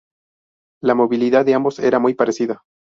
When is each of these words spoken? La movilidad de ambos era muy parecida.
La 0.81 0.95
movilidad 0.95 1.45
de 1.45 1.53
ambos 1.53 1.77
era 1.77 1.99
muy 1.99 2.15
parecida. 2.15 2.63